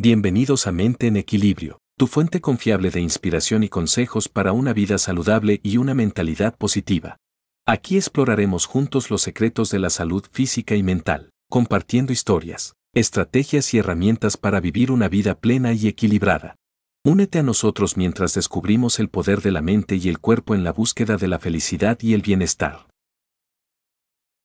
[0.00, 4.96] Bienvenidos a Mente en Equilibrio, tu fuente confiable de inspiración y consejos para una vida
[4.96, 7.16] saludable y una mentalidad positiva.
[7.66, 13.78] Aquí exploraremos juntos los secretos de la salud física y mental, compartiendo historias, estrategias y
[13.78, 16.54] herramientas para vivir una vida plena y equilibrada.
[17.04, 20.72] Únete a nosotros mientras descubrimos el poder de la mente y el cuerpo en la
[20.72, 22.86] búsqueda de la felicidad y el bienestar.